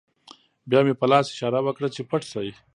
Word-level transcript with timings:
بیا 0.69 0.79
مې 0.85 0.93
په 0.99 1.05
لاس 1.11 1.25
اشاره 1.33 1.59
وکړه 1.63 1.87
چې 1.95 2.01
پټ 2.09 2.21
شئ 2.31 2.49